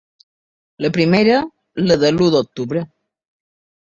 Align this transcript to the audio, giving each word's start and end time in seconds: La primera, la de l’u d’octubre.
La 0.85 0.89
primera, 0.95 1.35
la 1.89 1.97
de 2.05 2.09
l’u 2.15 2.31
d’octubre. 2.37 2.83